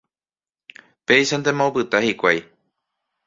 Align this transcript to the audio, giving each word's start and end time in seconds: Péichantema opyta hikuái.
Péichantema 1.05 1.67
opyta 1.71 1.97
hikuái. 2.05 2.39